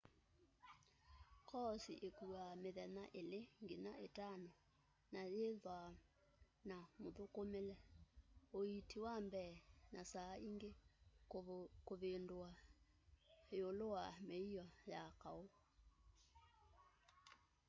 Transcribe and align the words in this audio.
koosi 1.49 1.93
îkuaa 2.07 2.53
mithenya 2.63 3.03
2-5 3.07 4.49
na 5.13 5.21
yîîthwa 5.33 5.77
na 6.69 6.77
muthukumile 7.01 7.75
uiiti 8.57 8.97
wa 9.05 9.15
mbee 9.25 9.53
na 9.93 10.01
saa 10.11 10.33
ingi 10.47 10.71
kûvundîw'a 11.85 12.51
îûlû 13.59 13.85
wa 13.95 14.05
mîio 14.27 14.65
ya 14.91 15.01
kaû 15.21 15.45